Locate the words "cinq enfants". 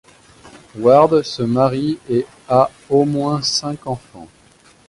3.43-4.27